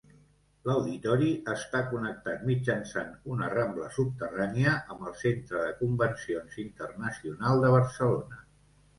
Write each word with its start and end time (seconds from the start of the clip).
L'auditori 0.67 1.25
està 1.55 1.81
connectat 1.89 2.45
mitjançant 2.51 3.11
una 3.35 3.49
rambla 3.53 3.89
subterrània 3.97 4.73
amb 4.93 5.03
el 5.11 5.13
Centre 5.19 5.61
de 5.67 5.75
Convencions 5.83 6.57
Internacional 6.65 7.61
de 7.67 7.71
Barcelona. 7.77 8.41